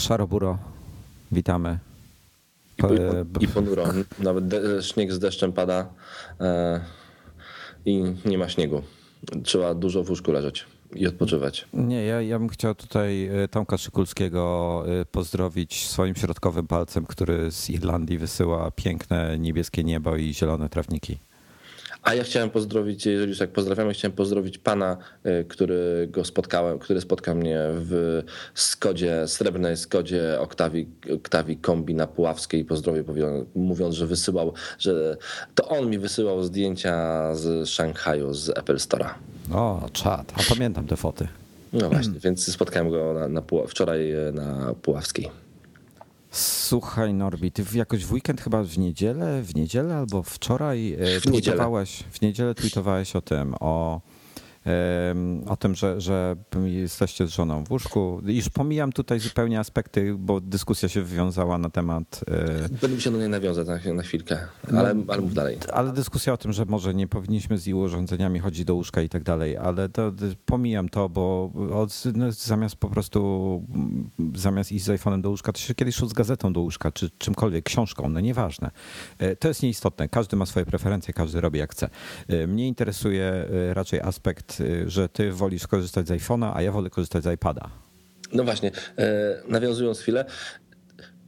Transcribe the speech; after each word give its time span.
szaroburo, 0.00 0.58
witamy. 1.32 1.78
I, 2.78 2.82
i, 3.40 3.44
i 3.44 3.48
ponuro. 3.48 3.84
Nawet 4.18 4.48
de, 4.48 4.82
śnieg 4.82 5.12
z 5.12 5.18
deszczem 5.18 5.52
pada 5.52 5.88
e, 6.40 6.80
i 7.84 8.02
nie 8.24 8.38
ma 8.38 8.48
śniegu. 8.48 8.82
Trzeba 9.44 9.74
dużo 9.74 10.04
w 10.04 10.10
łóżku 10.10 10.32
leżeć 10.32 10.66
i 10.94 11.06
odpoczywać. 11.06 11.66
Nie, 11.74 12.04
ja, 12.04 12.22
ja 12.22 12.38
bym 12.38 12.48
chciał 12.48 12.74
tutaj 12.74 13.26
e, 13.26 13.48
Tomka 13.48 13.78
Szykulskiego 13.78 14.84
e, 15.00 15.04
pozdrowić 15.04 15.86
swoim 15.88 16.14
środkowym 16.14 16.66
palcem, 16.66 17.06
który 17.06 17.50
z 17.50 17.70
Irlandii 17.70 18.18
wysyła 18.18 18.70
piękne 18.70 19.38
niebieskie 19.38 19.84
niebo 19.84 20.16
i 20.16 20.34
zielone 20.34 20.68
trawniki. 20.68 21.18
A 22.02 22.14
ja 22.14 22.24
chciałem 22.24 22.50
pozdrowić, 22.50 23.06
jeżeli 23.06 23.28
już 23.28 23.38
tak 23.38 23.50
pozdrawiamy, 23.50 23.92
chciałem 23.92 24.16
pozdrowić 24.16 24.58
pana, 24.58 24.96
y, 25.26 25.44
który 25.48 26.08
go 26.10 26.24
spotkałem, 26.24 26.78
który 26.78 27.00
spotkał 27.00 27.34
mnie 27.34 27.58
w 27.70 28.22
Skodzie, 28.54 29.28
srebrnej 29.28 29.76
Skodzie 29.76 30.40
Octavii, 30.40 30.88
Octavii 31.14 31.56
Kombi 31.56 31.94
na 31.94 32.06
Puławskiej. 32.06 32.64
Pozdrowię, 32.64 33.04
mówiąc, 33.54 33.94
że 33.94 34.06
wysyłał, 34.06 34.52
że 34.78 35.16
to 35.54 35.68
on 35.68 35.90
mi 35.90 35.98
wysyłał 35.98 36.42
zdjęcia 36.42 37.34
z 37.34 37.68
Szanghaju, 37.68 38.34
z 38.34 38.48
Apple 38.48 38.76
Store'a. 38.76 39.10
O, 39.52 39.88
czad, 39.92 40.32
a 40.36 40.54
pamiętam 40.54 40.86
te 40.86 40.96
foty. 40.96 41.28
No 41.72 41.88
właśnie, 41.90 42.20
więc 42.20 42.52
spotkałem 42.52 42.90
go 42.90 43.14
na, 43.14 43.28
na 43.28 43.42
wczoraj 43.68 44.12
na 44.32 44.74
Puławskiej. 44.82 45.30
Słuchaj 46.30 47.14
Norbi, 47.14 47.52
ty 47.52 47.64
jakoś 47.74 48.04
w 48.04 48.12
weekend 48.12 48.40
chyba 48.40 48.62
w 48.62 48.78
niedzielę, 48.78 49.42
w 49.42 49.54
niedzielę 49.54 49.96
albo 49.96 50.22
wczoraj 50.22 50.92
e, 50.92 51.20
w 51.20 51.26
w 52.10 52.20
niedzielę 52.20 52.54
tweetowałeś 52.54 53.16
o 53.16 53.20
tym, 53.20 53.54
o 53.60 54.00
o 55.46 55.56
tym, 55.56 55.74
że, 55.74 56.00
że 56.00 56.36
jesteście 56.64 57.26
z 57.26 57.30
żoną 57.30 57.64
w 57.64 57.70
łóżku. 57.70 58.22
Już 58.24 58.48
pomijam 58.48 58.92
tutaj 58.92 59.20
zupełnie 59.20 59.60
aspekty, 59.60 60.14
bo 60.18 60.40
dyskusja 60.40 60.88
się 60.88 61.02
wywiązała 61.02 61.58
na 61.58 61.70
temat. 61.70 62.24
E, 62.28 62.68
Będę 62.68 63.00
się 63.00 63.10
do 63.10 63.18
niej 63.18 63.28
nawiązać 63.28 63.68
na, 63.68 63.94
na 63.94 64.02
chwilkę, 64.02 64.38
ale, 64.76 64.94
no, 64.94 65.04
ale 65.08 65.22
mów 65.22 65.34
dalej. 65.34 65.58
Ale 65.72 65.92
dyskusja 65.92 66.32
o 66.32 66.36
tym, 66.36 66.52
że 66.52 66.64
może 66.64 66.94
nie 66.94 67.06
powinniśmy 67.08 67.58
z 67.58 67.66
jej 67.66 67.74
urządzeniami 67.74 68.38
chodzić 68.38 68.64
do 68.64 68.74
łóżka 68.74 69.02
i 69.02 69.08
tak 69.08 69.22
dalej, 69.22 69.56
ale 69.56 69.88
to, 69.88 70.12
pomijam 70.46 70.88
to, 70.88 71.08
bo 71.08 71.52
od, 71.72 72.02
no, 72.14 72.32
zamiast 72.32 72.76
po 72.76 72.88
prostu 72.88 73.20
zamiast 74.34 74.72
iść 74.72 74.84
z 74.84 74.88
iPhone'em 74.88 75.20
do 75.20 75.30
łóżka, 75.30 75.52
to 75.52 75.58
się 75.58 75.74
kiedyś 75.74 75.94
szło 75.94 76.08
z 76.08 76.12
gazetą 76.12 76.52
do 76.52 76.60
łóżka, 76.60 76.92
czy 76.92 77.10
czymkolwiek, 77.18 77.64
książką, 77.64 78.08
no 78.08 78.20
nieważne. 78.20 78.70
E, 79.18 79.36
to 79.36 79.48
jest 79.48 79.62
nieistotne. 79.62 80.08
Każdy 80.08 80.36
ma 80.36 80.46
swoje 80.46 80.66
preferencje, 80.66 81.14
każdy 81.14 81.40
robi 81.40 81.58
jak 81.58 81.72
chce. 81.72 81.90
E, 82.28 82.46
mnie 82.46 82.68
interesuje 82.68 83.48
raczej 83.72 84.00
aspekt 84.00 84.49
Y, 84.60 84.90
że 84.90 85.08
ty 85.08 85.32
wolisz 85.32 85.66
korzystać 85.66 86.08
z 86.08 86.10
iPhone'a, 86.10 86.52
a 86.54 86.62
ja 86.62 86.72
wolę 86.72 86.90
korzystać 86.90 87.24
z 87.24 87.34
iPada. 87.34 87.70
No 88.32 88.44
właśnie, 88.44 88.70
e, 88.98 89.42
nawiązując 89.48 90.00
chwilę, 90.00 90.24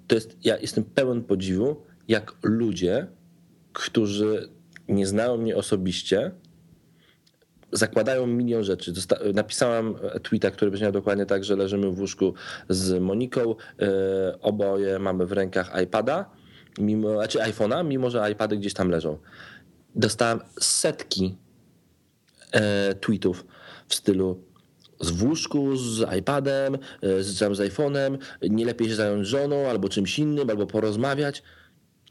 to 0.06 0.14
jest, 0.14 0.36
ja 0.44 0.58
jestem 0.58 0.84
pełen 0.84 1.24
podziwu, 1.24 1.82
jak 2.08 2.34
ludzie, 2.42 3.06
którzy 3.72 4.48
nie 4.88 5.06
znają 5.06 5.36
mnie 5.36 5.56
osobiście, 5.56 6.30
zakładają 7.72 8.26
milion 8.26 8.64
rzeczy. 8.64 8.92
napisałam 9.34 9.94
tweeta, 10.22 10.50
który 10.50 10.70
brzmiał 10.70 10.92
dokładnie 10.92 11.26
tak, 11.26 11.44
że 11.44 11.56
leżymy 11.56 11.90
w 11.90 12.00
łóżku 12.00 12.34
z 12.68 13.02
Moniką, 13.02 13.54
e, 13.80 14.40
oboje 14.40 14.98
mamy 14.98 15.26
w 15.26 15.32
rękach 15.32 15.82
iPada, 15.82 16.30
mimo, 16.78 17.14
znaczy 17.14 17.38
iPhone'a, 17.38 17.84
mimo 17.84 18.10
że 18.10 18.30
iPady 18.32 18.56
gdzieś 18.56 18.74
tam 18.74 18.90
leżą. 18.90 19.18
Dostałem 19.94 20.40
setki 20.60 21.36
E, 22.52 22.94
tweetów 22.94 23.46
w 23.88 23.94
stylu 23.94 24.42
z 25.00 25.10
wózku, 25.10 25.76
z 25.76 26.14
iPadem, 26.18 26.74
e, 26.74 27.22
z, 27.22 27.38
z 27.38 27.60
iPhone'em, 27.60 28.18
nie 28.42 28.64
lepiej 28.64 28.88
się 28.88 28.94
zająć 28.94 29.28
żoną 29.28 29.66
albo 29.68 29.88
czymś 29.88 30.18
innym, 30.18 30.50
albo 30.50 30.66
porozmawiać. 30.66 31.42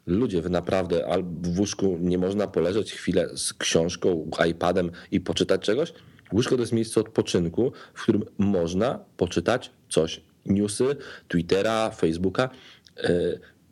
Ludzie, 0.08 0.42
wy 0.42 0.50
naprawdę 0.50 1.06
w 1.42 1.60
łóżku 1.60 1.98
nie 2.02 2.18
można 2.18 2.48
poleżeć 2.48 2.94
chwilę 2.94 3.30
z 3.36 3.54
książką, 3.54 4.30
iPadem 4.50 4.92
i 5.12 5.20
poczytać 5.20 5.62
czegoś. 5.62 5.94
Łóżko 6.34 6.56
to 6.56 6.62
jest 6.62 6.74
miejsce 6.74 7.00
odpoczynku, 7.00 7.72
w 7.94 8.04
którym 8.04 8.26
można 8.38 9.00
poczytać 9.18 9.72
coś. 9.90 10.22
Newsy, 10.46 10.96
Twittera, 11.28 11.90
Facebooka. 11.90 12.50
E, 12.98 13.10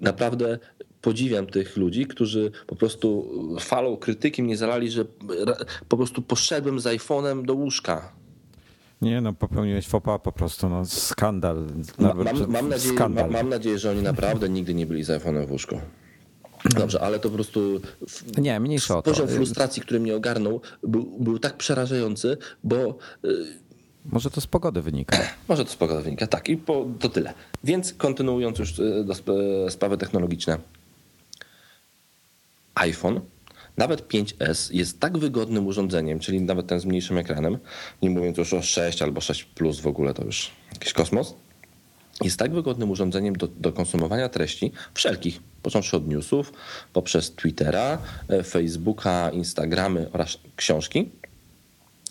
naprawdę 0.01 0.59
podziwiam 1.01 1.47
tych 1.47 1.77
ludzi, 1.77 2.07
którzy 2.07 2.51
po 2.67 2.75
prostu 2.75 3.31
falą 3.59 3.97
krytyki 3.97 4.43
mnie 4.43 4.57
zalali, 4.57 4.91
że 4.91 5.05
po 5.89 5.97
prostu 5.97 6.21
poszedłem 6.21 6.79
z 6.79 6.83
iPhone'em 6.83 7.45
do 7.45 7.53
łóżka. 7.53 8.11
Nie 9.01 9.21
no, 9.21 9.33
popełniłeś 9.33 9.87
fopa 9.87 10.19
po 10.19 10.31
prostu, 10.31 10.69
no 10.69 10.85
skandal. 10.85 11.67
Ma, 11.97 12.13
mam, 12.13 12.51
mam, 12.51 12.69
nadzieję, 12.69 12.95
skandal. 12.95 13.31
mam 13.31 13.49
nadzieję, 13.49 13.79
że 13.79 13.91
oni 13.91 14.01
naprawdę 14.01 14.49
nigdy 14.49 14.73
nie 14.73 14.85
byli 14.85 15.03
z 15.03 15.09
iPhone'em 15.09 15.47
w 15.47 15.51
łóżku. 15.51 15.79
Dobrze, 16.65 17.01
ale 17.01 17.19
to 17.19 17.29
po 17.29 17.35
prostu. 17.35 17.81
Nie, 18.37 18.59
mniejsza 18.59 18.97
o 18.97 19.01
to. 19.01 19.11
Poziom 19.11 19.27
frustracji, 19.27 19.81
który 19.81 19.99
mnie 19.99 20.15
ogarnął, 20.15 20.61
był, 20.83 21.17
był 21.19 21.39
tak 21.39 21.57
przerażający, 21.57 22.37
bo. 22.63 22.97
Y, 23.25 23.59
Może 24.05 24.29
to 24.29 24.41
z 24.41 24.47
pogody 24.47 24.81
wynika. 24.81 25.17
Może 25.49 25.65
to 25.65 25.71
z 25.71 25.75
pogody 25.75 26.01
wynika, 26.01 26.27
tak. 26.27 26.49
I 26.49 26.57
po, 26.57 26.85
to 26.99 27.09
tyle. 27.09 27.33
Więc 27.63 27.93
kontynuując 27.93 28.59
już 28.59 28.79
y, 28.79 29.05
do 29.05 29.13
sprawy 29.69 29.97
technologiczne 29.97 30.57
iPhone, 32.79 33.21
nawet 33.77 34.07
5S 34.07 34.73
jest 34.73 34.99
tak 34.99 35.17
wygodnym 35.17 35.67
urządzeniem, 35.67 36.19
czyli 36.19 36.41
nawet 36.41 36.67
ten 36.67 36.79
z 36.79 36.85
mniejszym 36.85 37.17
ekranem, 37.17 37.57
nie 38.01 38.09
mówiąc 38.09 38.37
już 38.37 38.53
o 38.53 38.61
6 38.61 39.01
albo 39.01 39.21
6 39.21 39.43
Plus 39.43 39.79
w 39.79 39.87
ogóle, 39.87 40.13
to 40.13 40.23
już 40.23 40.51
jakiś 40.73 40.93
kosmos, 40.93 41.35
jest 42.21 42.39
tak 42.39 42.53
wygodnym 42.53 42.91
urządzeniem 42.91 43.35
do, 43.35 43.47
do 43.47 43.71
konsumowania 43.71 44.29
treści 44.29 44.71
wszelkich, 44.93 45.39
począwszy 45.63 45.97
od 45.97 46.07
newsów, 46.07 46.53
poprzez 46.93 47.35
Twittera, 47.35 47.97
e, 48.29 48.43
Facebooka, 48.43 49.29
Instagramy 49.29 50.09
oraz 50.13 50.37
książki, 50.55 51.09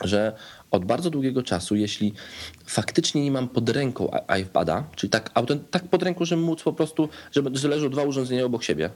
że 0.05 0.33
od 0.71 0.85
bardzo 0.85 1.11
długiego 1.11 1.43
czasu, 1.43 1.77
jeśli 1.77 2.13
faktycznie 2.67 3.25
nie 3.25 3.31
mam 3.31 3.49
pod 3.49 3.69
ręką 3.69 4.11
iPada, 4.43 4.85
czyli 4.97 5.11
tak, 5.11 5.31
tak 5.71 5.89
pod 5.89 6.03
ręką, 6.03 6.25
żeby 6.25 6.43
móc 6.43 6.63
po 6.63 6.73
prostu, 6.73 7.09
żeby, 7.33 7.59
że 7.59 7.69
leżą 7.69 7.91
dwa 7.91 8.03
urządzenia 8.03 8.45
obok 8.45 8.65
siebie, 8.65 8.91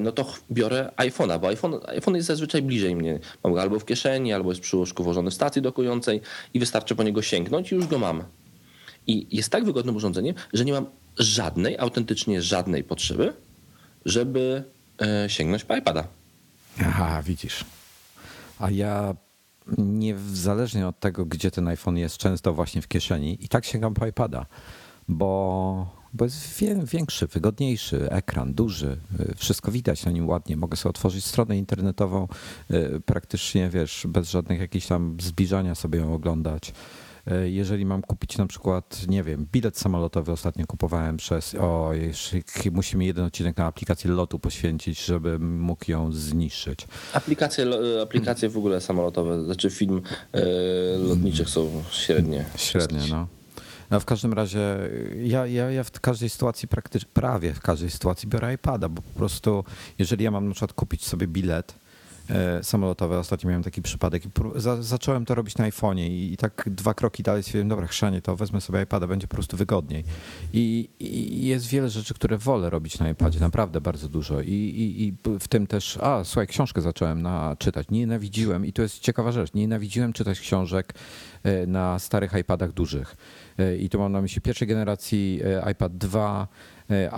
no 0.00 0.12
to 0.12 0.34
biorę 0.50 0.92
iPhone'a, 0.96 1.40
bo 1.40 1.48
iPhone, 1.48 1.74
iPhone 1.86 2.16
jest 2.16 2.28
zazwyczaj 2.28 2.62
bliżej 2.62 2.96
mnie. 2.96 3.18
Mam 3.44 3.52
go 3.52 3.62
albo 3.62 3.78
w 3.78 3.84
kieszeni, 3.84 4.32
albo 4.32 4.50
jest 4.50 4.62
przy 4.62 4.76
łóżku 4.76 5.04
włożony 5.04 5.30
w 5.30 5.34
stacji 5.34 5.62
dokującej 5.62 6.20
i 6.54 6.58
wystarczy 6.58 6.94
po 6.94 7.02
niego 7.02 7.22
sięgnąć 7.22 7.72
i 7.72 7.74
już 7.74 7.86
go 7.86 7.98
mam. 7.98 8.22
I 9.06 9.36
jest 9.36 9.50
tak 9.50 9.64
wygodnym 9.64 9.96
urządzeniem, 9.96 10.34
że 10.52 10.64
nie 10.64 10.72
mam 10.72 10.86
żadnej, 11.18 11.78
autentycznie 11.78 12.42
żadnej 12.42 12.84
potrzeby, 12.84 13.32
żeby 14.04 14.64
e, 15.00 15.30
sięgnąć 15.30 15.64
po 15.64 15.76
iPada. 15.76 16.06
Aha, 16.80 17.22
widzisz. 17.22 17.64
A 18.58 18.70
ja 18.70 19.14
niezależnie 19.78 20.88
od 20.88 21.00
tego, 21.00 21.24
gdzie 21.24 21.50
ten 21.50 21.68
iPhone 21.68 21.98
jest, 21.98 22.16
często 22.16 22.52
właśnie 22.52 22.82
w 22.82 22.88
kieszeni 22.88 23.38
i 23.44 23.48
tak 23.48 23.64
sięgam 23.64 23.94
po 23.94 24.06
iPada, 24.06 24.46
bo 25.08 25.95
bo 26.16 26.24
jest 26.24 26.62
większy, 26.84 27.26
wygodniejszy 27.26 28.10
ekran, 28.10 28.54
duży, 28.54 28.96
y, 29.20 29.34
wszystko 29.36 29.72
widać 29.72 30.04
na 30.04 30.12
nim 30.12 30.28
ładnie. 30.28 30.56
Mogę 30.56 30.76
sobie 30.76 30.90
otworzyć 30.90 31.24
stronę 31.24 31.58
internetową, 31.58 32.28
y, 32.70 33.00
praktycznie 33.06 33.70
wiesz, 33.70 34.06
bez 34.08 34.30
żadnych 34.30 34.60
jakichś 34.60 34.86
tam 34.86 35.16
zbliżania 35.20 35.74
sobie 35.74 35.98
ją 35.98 36.14
oglądać. 36.14 36.72
Y, 37.44 37.50
jeżeli 37.50 37.86
mam 37.86 38.02
kupić 38.02 38.38
na 38.38 38.46
przykład, 38.46 39.06
nie 39.08 39.22
wiem, 39.22 39.46
bilet 39.52 39.78
samolotowy 39.78 40.32
ostatnio 40.32 40.66
kupowałem 40.66 41.16
przez, 41.16 41.54
o, 41.54 41.90
musimy 42.72 43.04
jeden 43.04 43.24
odcinek 43.24 43.56
na 43.56 43.66
aplikację 43.66 44.10
lotu 44.10 44.38
poświęcić, 44.38 45.04
żeby 45.04 45.38
mógł 45.38 45.90
ją 45.90 46.12
zniszczyć. 46.12 46.86
Aplikacje, 47.12 47.66
aplikacje 48.02 48.48
w 48.48 48.58
ogóle 48.58 48.80
samolotowe, 48.80 49.44
znaczy 49.44 49.70
film 49.70 50.02
lotniczych 50.98 51.48
są 51.48 51.82
średnie. 51.90 52.44
Średnie, 52.56 53.00
no. 53.10 53.35
No 53.90 54.00
w 54.00 54.04
każdym 54.04 54.32
razie 54.32 54.78
ja, 55.22 55.46
ja, 55.46 55.70
ja 55.70 55.84
w 55.84 56.00
każdej 56.00 56.28
sytuacji 56.28 56.68
praktycznie, 56.68 57.10
prawie 57.14 57.54
w 57.54 57.60
każdej 57.60 57.90
sytuacji 57.90 58.28
biorę 58.28 58.54
iPada, 58.54 58.88
bo 58.88 59.02
po 59.02 59.18
prostu 59.18 59.64
jeżeli 59.98 60.24
ja 60.24 60.30
mam 60.30 60.48
na 60.48 60.54
przykład 60.54 60.72
kupić 60.72 61.06
sobie 61.06 61.26
bilet 61.26 61.85
e, 62.30 62.64
samolotowy, 62.64 63.16
ostatnio 63.16 63.48
miałem 63.48 63.62
taki 63.62 63.82
przypadek 63.82 64.26
i 64.26 64.28
za, 64.56 64.82
zacząłem 64.82 65.24
to 65.24 65.34
robić 65.34 65.56
na 65.56 65.70
iPhone'ie 65.70 66.08
i, 66.08 66.32
i, 66.32 66.36
tak 66.36 66.68
dwa 66.70 66.94
kroki 66.94 67.22
dalej 67.22 67.42
stwierdziłem, 67.42 67.68
dobra 67.68 67.86
chrzanie, 67.86 68.22
to 68.22 68.36
wezmę 68.36 68.60
sobie 68.60 68.82
iPada, 68.82 69.06
będzie 69.06 69.28
po 69.28 69.34
prostu 69.34 69.56
wygodniej. 69.56 70.04
I, 70.52 70.88
I, 71.00 71.46
jest 71.46 71.68
wiele 71.68 71.88
rzeczy, 71.88 72.14
które 72.14 72.38
wolę 72.38 72.70
robić 72.70 72.98
na 72.98 73.10
iPadzie, 73.10 73.40
naprawdę 73.40 73.80
bardzo 73.80 74.08
dużo. 74.08 74.40
I, 74.40 74.46
i, 74.48 75.14
w 75.40 75.48
tym 75.48 75.66
też, 75.66 75.98
a 76.02 76.24
słuchaj, 76.24 76.46
książkę 76.46 76.80
zacząłem 76.80 77.22
na, 77.22 77.56
czytać, 77.58 77.86
nienawidziłem 77.90 78.66
i 78.66 78.72
to 78.72 78.82
jest 78.82 78.98
ciekawa 78.98 79.32
rzecz, 79.32 79.54
nienawidziłem 79.54 80.12
czytać 80.12 80.40
książek 80.40 80.94
e, 81.42 81.66
na 81.66 81.98
starych 81.98 82.32
iPadach 82.40 82.72
dużych. 82.72 83.16
E, 83.58 83.76
i 83.76 83.88
tu 83.88 83.98
mam 83.98 84.12
na 84.12 84.20
myśli 84.20 84.40
pierwszej 84.40 84.68
generacji 84.68 85.40
iPad 85.70 85.96
2, 85.96 86.48
E, 86.75 86.75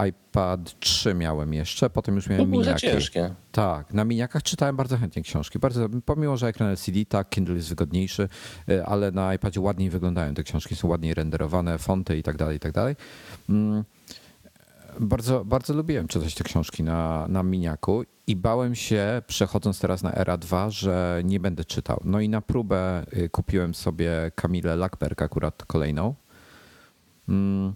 iPad 0.08 0.80
3 0.80 1.14
miałem 1.14 1.54
jeszcze, 1.54 1.90
potem 1.90 2.16
już 2.16 2.28
miałem 2.28 2.50
to 2.50 2.58
miniaki. 2.58 2.80
ciężkie. 2.80 3.34
Tak, 3.52 3.94
na 3.94 4.04
miniakach 4.04 4.42
czytałem 4.42 4.76
bardzo 4.76 4.96
chętnie 4.96 5.22
książki. 5.22 5.58
Bardzo, 5.58 5.88
pomimo, 6.04 6.36
że 6.36 6.46
ekran 6.46 6.68
LCD, 6.70 7.04
tak, 7.08 7.30
Kindle 7.30 7.54
jest 7.54 7.68
wygodniejszy, 7.68 8.28
e, 8.68 8.86
ale 8.86 9.10
na 9.10 9.34
iPadzie 9.34 9.60
ładniej 9.60 9.90
wyglądają 9.90 10.34
te 10.34 10.42
książki, 10.42 10.76
są 10.76 10.88
ładniej 10.88 11.14
renderowane, 11.14 11.78
fonty 11.78 12.18
i 12.18 12.22
tak 12.22 12.36
dalej, 12.36 12.56
i 12.56 12.60
tak 12.60 12.72
dalej. 12.72 12.96
Mm, 13.48 13.84
Bardzo, 15.00 15.44
bardzo 15.44 15.74
lubiłem 15.74 16.08
czytać 16.08 16.34
te 16.34 16.44
książki 16.44 16.82
na, 16.82 17.26
na 17.28 17.42
miniaku 17.42 18.02
i 18.26 18.36
bałem 18.36 18.74
się, 18.74 19.22
przechodząc 19.26 19.80
teraz 19.80 20.02
na 20.02 20.12
Era 20.14 20.36
2, 20.36 20.70
że 20.70 21.22
nie 21.24 21.40
będę 21.40 21.64
czytał. 21.64 22.00
No 22.04 22.20
i 22.20 22.28
na 22.28 22.40
próbę 22.40 23.06
y, 23.16 23.28
kupiłem 23.28 23.74
sobie 23.74 24.30
Kamilę 24.34 24.76
Lackberg, 24.76 25.22
akurat 25.22 25.64
kolejną. 25.66 26.14
Mm. 27.28 27.72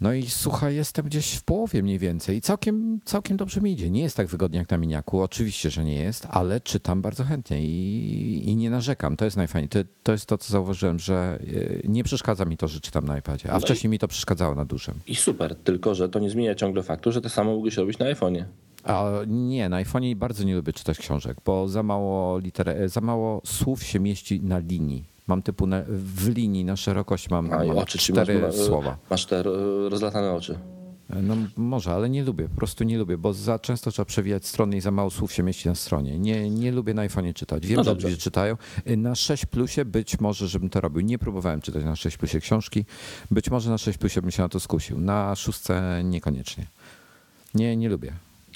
No 0.00 0.12
i 0.12 0.26
słuchaj, 0.26 0.76
jestem 0.76 1.06
gdzieś 1.06 1.32
w 1.34 1.42
połowie 1.42 1.82
mniej 1.82 1.98
więcej 1.98 2.36
i 2.36 2.40
całkiem, 2.40 3.00
całkiem 3.04 3.36
dobrze 3.36 3.60
mi 3.60 3.72
idzie. 3.72 3.90
Nie 3.90 4.00
jest 4.02 4.16
tak 4.16 4.26
wygodnie 4.26 4.58
jak 4.58 4.70
na 4.70 4.78
miniaku, 4.78 5.20
oczywiście, 5.20 5.70
że 5.70 5.84
nie 5.84 5.94
jest, 5.94 6.26
ale 6.30 6.60
czytam 6.60 7.02
bardzo 7.02 7.24
chętnie 7.24 7.66
i, 7.66 8.48
i 8.48 8.56
nie 8.56 8.70
narzekam. 8.70 9.16
To 9.16 9.24
jest 9.24 9.36
najfajniej. 9.36 9.68
To, 9.68 9.78
to 10.02 10.12
jest 10.12 10.26
to, 10.26 10.38
co 10.38 10.52
zauważyłem, 10.52 10.98
że 10.98 11.38
y, 11.42 11.82
nie 11.88 12.04
przeszkadza 12.04 12.44
mi 12.44 12.56
to, 12.56 12.68
że 12.68 12.80
czytam 12.80 13.04
na 13.04 13.18
iPadzie, 13.18 13.48
a 13.50 13.52
No 13.52 13.58
i- 13.58 13.62
wcześniej 13.62 13.90
mi 13.90 13.98
to 13.98 14.08
przeszkadzało 14.08 14.54
na 14.54 14.64
dużym. 14.64 14.94
I 15.06 15.14
super, 15.14 15.54
tylko 15.54 15.94
że 15.94 16.08
to 16.08 16.18
nie 16.18 16.30
zmienia 16.30 16.54
ciągle 16.54 16.82
faktu, 16.82 17.12
że 17.12 17.20
to 17.20 17.28
samo 17.28 17.52
mógłbyś 17.52 17.76
robić 17.76 17.98
na 17.98 18.06
iPhone'ie. 18.06 18.44
A 18.84 19.10
nie, 19.26 19.68
na 19.68 19.84
iPhone'ie 19.84 20.14
bardzo 20.16 20.44
nie 20.44 20.54
lubię 20.54 20.72
czytać 20.72 20.98
książek, 20.98 21.36
bo 21.44 21.68
za 21.68 21.82
mało 21.82 22.38
liter, 22.38 22.90
za 22.90 23.00
mało 23.00 23.42
słów 23.44 23.82
się 23.84 24.00
mieści 24.00 24.40
na 24.40 24.58
linii. 24.58 25.04
Mam 25.26 25.42
typu 25.42 25.66
na, 25.66 25.82
w 25.88 26.28
linii 26.28 26.64
na 26.64 26.76
szerokość 26.76 27.30
mam, 27.30 27.52
A 27.52 27.64
mam 27.64 27.78
oczy 27.78 27.98
cztery 27.98 28.38
masz, 28.38 28.54
słowa. 28.54 28.98
Masz 29.10 29.26
te 29.26 29.40
e, 29.40 29.42
rozlatane 29.88 30.32
oczy. 30.32 30.58
No 31.22 31.36
może, 31.56 31.92
ale 31.92 32.08
nie 32.10 32.24
lubię, 32.24 32.48
po 32.48 32.56
prostu 32.56 32.84
nie 32.84 32.98
lubię, 32.98 33.18
bo 33.18 33.32
za 33.32 33.58
często 33.58 33.90
trzeba 33.90 34.06
przewijać 34.06 34.46
strony 34.46 34.76
i 34.76 34.80
za 34.80 34.90
mało 34.90 35.10
słów 35.10 35.32
się 35.32 35.42
mieści 35.42 35.68
na 35.68 35.74
stronie. 35.74 36.18
Nie, 36.18 36.50
nie 36.50 36.72
lubię 36.72 36.94
na 36.94 37.08
iPhone'ie 37.08 37.34
czytać. 37.34 37.66
Wiem, 37.66 37.76
No 37.76 37.84
że 37.84 37.94
ludzie 37.94 38.16
czytają. 38.16 38.56
Na 38.96 39.14
6 39.14 39.46
plusie 39.46 39.84
być 39.84 40.20
może, 40.20 40.48
żebym 40.48 40.70
to 40.70 40.80
robił. 40.80 41.00
Nie 41.00 41.18
próbowałem 41.18 41.60
czytać 41.60 41.84
na 41.84 41.96
6 41.96 42.16
plusie 42.16 42.40
książki. 42.40 42.84
Być 43.30 43.50
może 43.50 43.70
na 43.70 43.78
6 43.78 43.98
plusie 43.98 44.22
bym 44.22 44.30
się 44.30 44.42
na 44.42 44.48
to 44.48 44.60
skusił. 44.60 45.00
Na 45.00 45.34
szóstce 45.36 46.00
niekoniecznie. 46.04 46.66
Nie, 47.54 47.76
nie 47.76 47.88
lubię. 47.88 48.12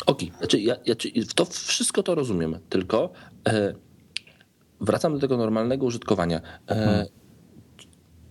Okej, 0.07 0.33
znaczy 0.39 0.61
ja, 0.61 0.77
ja, 0.87 0.95
to 1.35 1.45
wszystko 1.45 2.03
to 2.03 2.15
rozumiem, 2.15 2.59
tylko 2.69 3.13
e, 3.49 3.75
wracam 4.81 5.15
do 5.15 5.21
tego 5.21 5.37
normalnego 5.37 5.87
użytkowania. 5.87 6.41
E, 6.69 7.07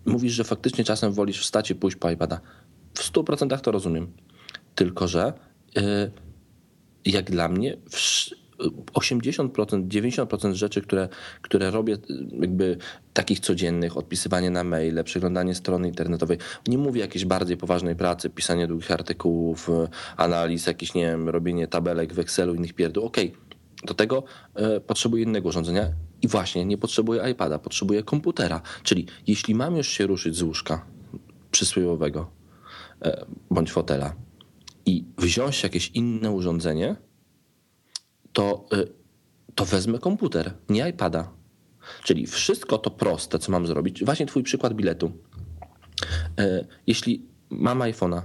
Mówisz, 0.05 0.33
że 0.33 0.43
faktycznie 0.43 0.83
czasem 0.83 1.13
wolisz 1.13 1.41
wstać 1.41 1.71
i 1.71 1.75
pójść 1.75 1.97
po 1.97 2.11
iPada. 2.11 2.41
W 2.93 3.11
100% 3.11 3.59
to 3.61 3.71
rozumiem. 3.71 4.11
Tylko, 4.75 5.07
że 5.07 5.33
e, 5.77 6.11
jak 7.05 7.31
dla 7.31 7.47
mnie 7.47 7.77
wsz- 7.89 8.33
80%, 8.93 9.87
90% 9.87 10.53
rzeczy, 10.53 10.81
które, 10.81 11.09
które 11.41 11.71
robię, 11.71 11.97
jakby 12.39 12.77
takich 13.13 13.39
codziennych, 13.39 13.97
odpisywanie 13.97 14.49
na 14.49 14.63
maile, 14.63 15.03
przeglądanie 15.03 15.55
strony 15.55 15.87
internetowej, 15.87 16.37
nie 16.67 16.77
mówię 16.77 17.01
jakiejś 17.01 17.25
bardziej 17.25 17.57
poważnej 17.57 17.95
pracy, 17.95 18.29
pisanie 18.29 18.67
długich 18.67 18.91
artykułów, 18.91 19.69
analiz, 20.17 20.67
jakieś, 20.67 20.93
nie 20.93 21.03
wiem, 21.03 21.29
robienie 21.29 21.67
tabelek 21.67 22.13
w 22.13 22.19
Excelu, 22.19 22.55
innych 22.55 22.73
pierdół. 22.73 23.05
Okej, 23.05 23.33
do 23.85 23.93
tego 23.93 24.23
e, 24.55 24.79
potrzebuję 24.79 25.23
innego 25.23 25.49
urządzenia 25.49 25.91
i 26.21 26.27
właśnie 26.27 26.65
nie 26.65 26.77
potrzebuję 26.77 27.31
iPada, 27.31 27.59
potrzebuję 27.59 28.03
komputera. 28.03 28.61
Czyli 28.83 29.07
jeśli 29.27 29.55
mam 29.55 29.75
już 29.75 29.87
się 29.87 30.07
ruszyć 30.07 30.35
z 30.35 30.41
łóżka 30.41 30.85
przysłowiowego 31.51 32.31
e, 33.01 33.25
bądź 33.51 33.71
fotela 33.71 34.15
i 34.85 35.05
wziąć 35.17 35.63
jakieś 35.63 35.91
inne 35.93 36.31
urządzenie, 36.31 36.95
to, 38.33 38.65
y, 38.73 38.87
to 39.55 39.65
wezmę 39.65 39.99
komputer, 39.99 40.53
nie 40.69 40.89
iPada. 40.89 41.31
Czyli 42.03 42.27
wszystko 42.27 42.77
to 42.77 42.91
proste, 42.91 43.39
co 43.39 43.51
mam 43.51 43.67
zrobić. 43.67 44.05
Właśnie 44.05 44.25
twój 44.25 44.43
przykład 44.43 44.73
biletu. 44.73 45.11
Y, 46.39 46.67
Jeśli 46.87 47.25
mam 47.49 47.79
iPhone'a 47.79 48.21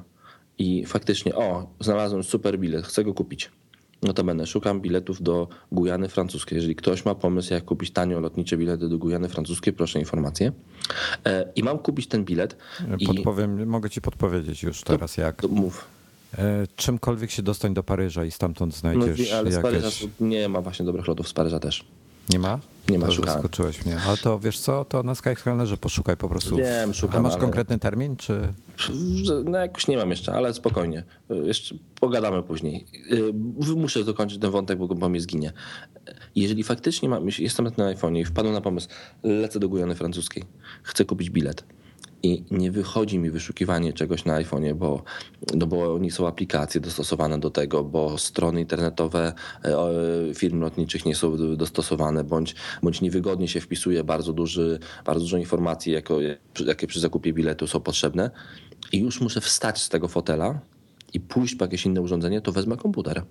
i 0.58 0.86
faktycznie, 0.86 1.34
o, 1.34 1.74
znalazłem 1.80 2.24
super 2.24 2.58
bilet, 2.58 2.86
chcę 2.86 3.04
go 3.04 3.14
kupić, 3.14 3.50
no 4.04 4.12
to 4.12 4.24
będę 4.24 4.46
szukam 4.46 4.80
biletów 4.80 5.22
do 5.22 5.48
Gujany 5.72 6.08
Francuskiej. 6.08 6.56
Jeżeli 6.56 6.76
ktoś 6.76 7.04
ma 7.04 7.14
pomysł, 7.14 7.54
jak 7.54 7.64
kupić 7.64 7.90
tanio 7.90 8.20
lotnicze 8.20 8.56
bilety 8.56 8.88
do 8.88 8.98
Gujany 8.98 9.28
Francuskiej, 9.28 9.72
proszę 9.72 9.98
informację. 9.98 10.48
Y, 10.48 11.30
I 11.56 11.62
mam 11.62 11.78
kupić 11.78 12.06
ten 12.06 12.24
bilet 12.24 12.56
i 12.98 13.06
Podpowiem, 13.06 13.66
mogę 13.66 13.90
ci 13.90 14.00
podpowiedzieć 14.00 14.62
już 14.62 14.82
teraz 14.82 15.16
jak. 15.16 15.42
to 15.42 15.48
mów. 15.48 15.84
E, 16.38 16.66
Czymkolwiek 16.76 17.30
się 17.30 17.42
dostań 17.42 17.74
do 17.74 17.82
Paryża 17.82 18.24
i 18.24 18.30
stamtąd 18.30 18.72
No, 18.72 18.78
znajdziesz 18.78 19.32
ale 19.32 19.52
z 19.52 19.58
Paryża 19.62 19.86
jakieś... 19.86 20.08
nie 20.20 20.48
ma 20.48 20.60
właśnie 20.60 20.84
dobrych 20.84 21.06
lotów 21.06 21.28
z 21.28 21.32
Paryża 21.32 21.60
też. 21.60 21.84
Nie 22.28 22.38
ma? 22.38 22.58
Nie 22.88 22.98
ma, 22.98 23.06
To 23.06 23.12
szukałem. 23.12 23.34
Zaskoczyłeś 23.42 23.86
mnie. 23.86 23.98
Ale 24.06 24.16
to 24.16 24.38
wiesz 24.38 24.58
co, 24.58 24.84
to 24.84 25.02
na 25.02 25.14
Skyscannerze 25.14 25.76
poszukaj 25.76 26.16
po 26.16 26.28
prostu. 26.28 26.56
Wiem, 26.56 26.94
szukam, 26.94 27.18
A 27.18 27.22
masz 27.22 27.32
ale- 27.32 27.40
konkretny 27.40 27.78
termin, 27.78 28.16
czy... 28.16 28.52
No 29.44 29.58
jakoś 29.58 29.88
nie 29.88 29.96
mam 29.96 30.10
jeszcze, 30.10 30.32
ale 30.32 30.54
spokojnie. 30.54 31.04
Jeszcze 31.30 31.74
pogadamy 32.00 32.42
później. 32.42 32.86
Yy, 33.10 33.76
Muszę 33.76 34.04
dokończyć 34.04 34.40
ten 34.40 34.50
wątek, 34.50 34.78
bo, 34.78 34.88
bo 34.88 35.08
mnie 35.08 35.20
zginie. 35.20 35.52
Jeżeli 36.36 36.64
faktycznie 36.64 37.08
mam, 37.08 37.26
jestem 37.38 37.64
na 37.64 37.94
iPhone'ie 37.94 38.18
i 38.20 38.24
wpadłem 38.24 38.54
na 38.54 38.60
pomysł, 38.60 38.88
lecę 39.22 39.60
do 39.60 39.68
Gujany 39.68 39.94
Francuskiej, 39.94 40.44
chcę 40.82 41.04
kupić 41.04 41.30
bilet 41.30 41.64
i 42.24 42.44
nie 42.50 42.70
wychodzi 42.70 43.18
mi 43.18 43.30
wyszukiwanie 43.30 43.92
czegoś 43.92 44.24
na 44.24 44.42
iPhone'ie, 44.42 44.74
bo, 44.74 45.02
no 45.54 45.66
bo 45.66 45.98
nie 45.98 46.12
są 46.12 46.26
aplikacje 46.26 46.80
dostosowane 46.80 47.38
do 47.40 47.50
tego, 47.50 47.84
bo 47.84 48.18
strony 48.18 48.60
internetowe 48.60 49.32
e, 49.64 50.34
firm 50.34 50.60
lotniczych 50.60 51.06
nie 51.06 51.14
są 51.14 51.36
do- 51.36 51.56
dostosowane, 51.56 52.24
bądź, 52.24 52.54
bądź 52.82 53.00
niewygodnie 53.00 53.48
się 53.48 53.60
wpisuje 53.60 54.04
bardzo, 54.04 54.32
duży, 54.32 54.78
bardzo 55.04 55.20
dużo 55.20 55.36
informacji, 55.36 55.92
jako, 55.92 56.18
jakie 56.66 56.86
przy 56.86 57.00
zakupie 57.00 57.32
biletu 57.32 57.66
są 57.66 57.80
potrzebne 57.80 58.30
i 58.92 58.98
już 58.98 59.20
muszę 59.20 59.40
wstać 59.40 59.82
z 59.82 59.88
tego 59.88 60.08
fotela 60.08 60.60
i 61.14 61.20
pójść 61.20 61.54
po 61.54 61.64
jakieś 61.64 61.86
inne 61.86 62.00
urządzenie, 62.00 62.40
to 62.40 62.52
wezmę 62.52 62.76
komputer, 62.76 63.22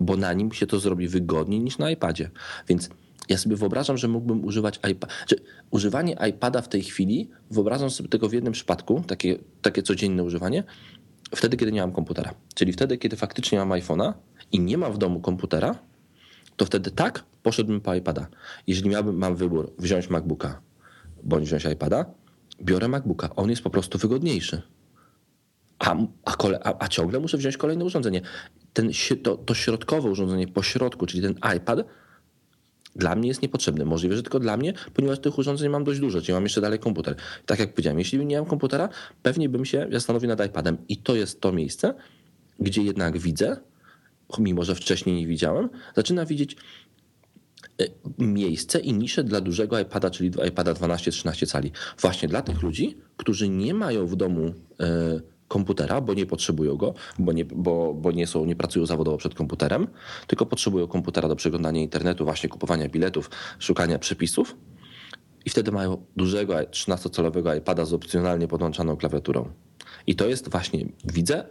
bo 0.00 0.16
na 0.16 0.32
nim 0.32 0.52
się 0.52 0.66
to 0.66 0.80
zrobi 0.80 1.08
wygodniej 1.08 1.60
niż 1.60 1.78
na 1.78 1.90
iPadzie. 1.90 2.30
Więc 2.68 2.90
ja 3.28 3.38
sobie 3.38 3.56
wyobrażam, 3.56 3.96
że 3.96 4.08
mógłbym 4.08 4.44
używać 4.44 4.80
iPada. 4.90 5.14
Używanie 5.70 6.16
iPada 6.30 6.62
w 6.62 6.68
tej 6.68 6.82
chwili, 6.82 7.30
wyobrażam 7.50 7.90
sobie 7.90 8.08
tego 8.08 8.28
w 8.28 8.32
jednym 8.32 8.52
przypadku, 8.52 9.02
takie, 9.06 9.38
takie 9.62 9.82
codzienne 9.82 10.22
używanie, 10.22 10.64
wtedy, 11.34 11.56
kiedy 11.56 11.72
nie 11.72 11.80
mam 11.80 11.92
komputera. 11.92 12.34
Czyli 12.54 12.72
wtedy, 12.72 12.98
kiedy 12.98 13.16
faktycznie 13.16 13.58
mam 13.58 13.68
iPhone'a 13.68 14.12
i 14.52 14.60
nie 14.60 14.78
mam 14.78 14.92
w 14.92 14.98
domu 14.98 15.20
komputera, 15.20 15.78
to 16.56 16.66
wtedy 16.66 16.90
tak 16.90 17.24
poszedłbym 17.42 17.80
po 17.80 17.94
iPada. 17.94 18.26
Jeżeli 18.66 18.88
miałbym, 18.88 19.16
mam 19.16 19.36
wybór 19.36 19.72
wziąć 19.78 20.10
MacBooka 20.10 20.60
bądź 21.22 21.44
wziąć 21.44 21.64
iPada, 21.64 22.04
biorę 22.62 22.88
MacBooka. 22.88 23.34
On 23.36 23.50
jest 23.50 23.62
po 23.62 23.70
prostu 23.70 23.98
wygodniejszy. 23.98 24.62
A, 25.78 25.96
a, 26.24 26.32
kole, 26.32 26.60
a, 26.64 26.84
a 26.84 26.88
ciągle 26.88 27.20
muszę 27.20 27.38
wziąć 27.38 27.56
kolejne 27.56 27.84
urządzenie. 27.84 28.20
Ten, 28.72 28.90
to, 29.22 29.36
to 29.36 29.54
środkowe 29.54 30.10
urządzenie 30.10 30.48
po 30.48 30.62
środku, 30.62 31.06
czyli 31.06 31.22
ten 31.22 31.34
iPad, 31.56 31.78
dla 32.96 33.16
mnie 33.16 33.28
jest 33.28 33.42
niepotrzebny. 33.42 33.84
Możliwe, 33.84 34.16
że 34.16 34.22
tylko 34.22 34.40
dla 34.40 34.56
mnie, 34.56 34.72
ponieważ 34.94 35.18
tych 35.18 35.38
urządzeń 35.38 35.68
mam 35.68 35.84
dość 35.84 36.00
dużo, 36.00 36.20
czyli 36.20 36.32
mam 36.32 36.42
jeszcze 36.42 36.60
dalej 36.60 36.78
komputer. 36.78 37.16
Tak 37.46 37.58
jak 37.58 37.70
powiedziałem, 37.72 37.98
jeśli 37.98 38.26
nie 38.26 38.36
mam 38.36 38.46
komputera, 38.46 38.88
pewnie 39.22 39.48
bym 39.48 39.64
się 39.64 39.86
zastanowił 39.92 40.28
nad 40.28 40.46
iPadem. 40.46 40.76
I 40.88 40.96
to 40.96 41.14
jest 41.14 41.40
to 41.40 41.52
miejsce, 41.52 41.94
gdzie 42.60 42.82
jednak 42.82 43.18
widzę, 43.18 43.56
mimo 44.38 44.64
że 44.64 44.74
wcześniej 44.74 45.16
nie 45.16 45.26
widziałem, 45.26 45.68
zaczyna 45.96 46.26
widzieć 46.26 46.56
e, 47.80 47.84
miejsce 48.18 48.80
i 48.80 48.92
niszę 48.92 49.24
dla 49.24 49.40
dużego 49.40 49.80
iPada, 49.80 50.10
czyli 50.10 50.30
iPada 50.48 50.72
12-13 50.72 51.46
cali. 51.46 51.72
Właśnie 51.98 52.28
dla 52.28 52.42
tych 52.42 52.62
ludzi, 52.62 52.96
którzy 53.16 53.48
nie 53.48 53.74
mają 53.74 54.06
w 54.06 54.16
domu 54.16 54.54
e, 54.80 55.20
komputera, 55.48 56.00
bo 56.00 56.14
nie 56.14 56.26
potrzebują 56.26 56.76
go, 56.76 56.94
bo 57.18 57.32
nie, 57.32 57.44
bo, 57.44 57.94
bo 57.94 58.12
nie, 58.12 58.26
są, 58.26 58.44
nie 58.44 58.56
pracują 58.56 58.86
zawodowo 58.86 59.16
przed 59.16 59.34
komputerem, 59.34 59.86
tylko 60.26 60.46
potrzebują 60.46 60.86
komputera 60.86 61.28
do 61.28 61.36
przeglądania 61.36 61.80
internetu, 61.80 62.24
właśnie 62.24 62.48
kupowania 62.48 62.88
biletów, 62.88 63.30
szukania 63.58 63.98
przepisów. 63.98 64.56
I 65.44 65.50
wtedy 65.50 65.72
mają 65.72 66.04
dużego 66.16 66.54
13-calowego 66.54 67.58
iPada 67.58 67.84
z 67.84 67.92
opcjonalnie 67.92 68.48
podłączaną 68.48 68.96
klawiaturą. 68.96 69.48
I 70.06 70.16
to 70.16 70.26
jest 70.26 70.50
właśnie, 70.50 70.86
widzę, 71.04 71.44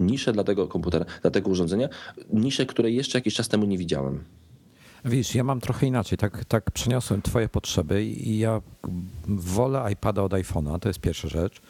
niszę 0.00 0.32
dla 0.32 0.44
tego 0.44 0.68
komputera, 0.68 1.04
dla 1.22 1.30
tego 1.30 1.50
urządzenia, 1.50 1.88
niszę, 2.32 2.66
której 2.66 2.96
jeszcze 2.96 3.18
jakiś 3.18 3.34
czas 3.34 3.48
temu 3.48 3.66
nie 3.66 3.78
widziałem. 3.78 4.24
Widzisz, 5.04 5.34
ja 5.34 5.44
mam 5.44 5.60
trochę 5.60 5.86
inaczej. 5.86 6.18
Tak, 6.18 6.44
tak 6.44 6.70
przeniosłem 6.70 7.22
twoje 7.22 7.48
potrzeby 7.48 8.04
i 8.04 8.38
ja 8.38 8.60
wolę 9.28 9.92
iPada 9.92 10.22
od 10.22 10.32
iPhone'a, 10.32 10.78
to 10.78 10.88
jest 10.88 11.00
pierwsza 11.00 11.28
rzecz. 11.28 11.60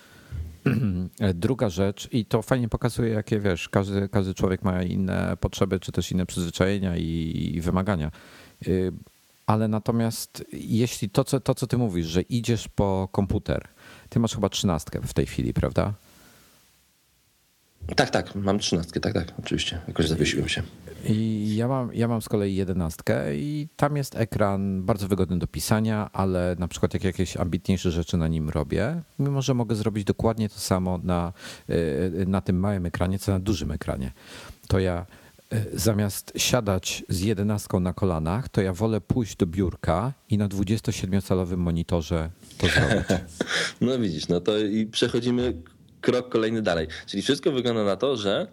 Druga 1.35 1.69
rzecz, 1.69 2.09
i 2.13 2.25
to 2.25 2.43
fajnie 2.43 2.69
pokazuje, 2.69 3.13
jakie 3.13 3.41
wiesz, 3.41 3.69
każdy, 3.69 4.09
każdy 4.09 4.35
człowiek 4.35 4.63
ma 4.63 4.83
inne 4.83 5.37
potrzeby, 5.41 5.81
czy 5.81 5.93
też 5.93 6.13
inne 6.13 6.27
przyzwyczajenia 6.27 6.97
i, 6.97 7.53
i 7.55 7.61
wymagania. 7.61 8.11
Y, 8.67 8.93
Ale 9.47 9.69
natomiast 9.69 10.45
jeśli 10.53 11.11
to 11.11 11.25
co, 11.25 11.41
to, 11.41 11.55
co 11.55 11.67
ty 11.67 11.79
mówisz, 11.79 12.07
że 12.07 12.23
idziesz 12.23 12.69
po 12.69 13.09
komputer, 13.13 13.69
ty 14.09 14.21
masz 14.21 14.35
chyba 14.35 14.49
trzynastkę 14.49 15.01
w 15.01 15.15
tej 15.15 15.27
chwili, 15.27 15.55
prawda? 15.55 15.95
Tak, 17.97 18.11
tak, 18.11 18.35
mam 18.35 18.59
trzynastkę, 18.59 19.01
tak, 19.01 19.15
tak, 19.15 19.33
oczywiście. 19.39 19.81
Jakoś 19.89 20.09
zawiesiłem 20.09 20.49
się. 20.49 20.63
I 21.09 21.57
ja 21.57 21.69
mam, 21.69 21.95
ja 21.95 22.09
mam 22.09 22.23
z 22.23 22.29
kolei 22.29 22.55
jedenastkę 22.55 23.37
i 23.37 23.69
tam 23.77 23.97
jest 23.97 24.17
ekran 24.17 24.83
bardzo 24.83 25.09
wygodny 25.09 25.39
do 25.39 25.47
pisania, 25.47 26.11
ale 26.13 26.57
na 26.59 26.69
przykład 26.69 26.95
jak 26.95 27.05
jakieś 27.05 27.37
ambitniejsze 27.37 27.91
rzeczy 27.91 28.17
na 28.17 28.29
nim 28.29 28.49
robię, 28.49 29.03
mimo 29.19 29.43
że 29.43 29.55
mogę 29.55 29.75
zrobić 29.75 30.05
dokładnie 30.05 30.49
to 30.49 30.59
samo 30.59 31.01
na, 31.03 31.33
y, 31.71 32.25
na 32.27 32.41
tym 32.41 32.59
małym 32.59 32.87
ekranie, 32.87 33.19
co 33.19 33.33
na 33.33 33.39
dużym 33.39 33.71
ekranie, 33.71 34.13
to 34.69 34.79
ja 34.79 35.07
y, 35.53 35.79
zamiast 35.79 36.33
siadać 36.37 37.05
z 37.09 37.21
jedenastką 37.21 37.81
na 37.81 37.93
kolanach, 37.93 38.49
to 38.49 38.63
ja 38.63 38.73
wolę 38.73 39.01
pójść 39.01 39.37
do 39.37 39.47
biurka 39.47 40.13
i 40.31 40.39
na 40.39 40.49
27-calowym 40.49 41.57
monitorze 41.57 42.31
to 42.59 42.67
zrobić. 42.67 43.07
No 43.81 43.99
widzisz, 43.99 44.29
no 44.29 44.41
to 44.41 44.59
i 44.59 44.87
przechodzimy 44.87 45.55
krok 46.03 46.29
kolejny 46.29 46.63
dalej. 46.63 46.87
Czyli 47.07 47.23
wszystko 47.23 47.53
wygląda 47.53 47.85
na 47.85 47.97
to, 47.97 48.17
że 48.17 48.47